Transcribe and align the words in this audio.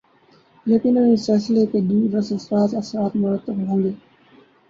یقینااس 0.65 1.21
فیصلے 1.27 1.63
کے 1.71 1.79
دور 1.89 2.05
رس 2.15 2.29
اثرات 2.31 2.71
اثرات 2.81 3.13
مرتب 3.23 3.55
ہو 3.67 3.75
ں 3.77 3.83
گے۔ 3.83 3.91